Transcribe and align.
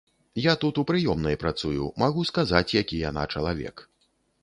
Я 0.43 0.53
тут 0.63 0.79
у 0.81 0.83
прыёмнай 0.91 1.37
працую, 1.45 1.83
магу 2.05 2.27
сказаць, 2.33 2.67
які 2.81 3.05
яна 3.09 3.31
чалавек. 3.33 3.89